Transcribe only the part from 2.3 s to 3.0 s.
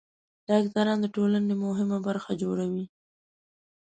جوړوي.